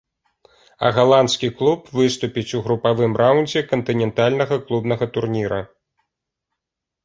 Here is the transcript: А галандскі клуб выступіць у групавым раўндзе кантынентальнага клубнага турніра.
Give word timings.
А 0.87 0.89
галандскі 0.97 1.49
клуб 1.59 1.91
выступіць 1.99 2.45
у 2.61 2.63
групавым 2.69 3.11
раўндзе 3.23 3.65
кантынентальнага 3.71 4.61
клубнага 4.67 5.05
турніра. 5.15 5.61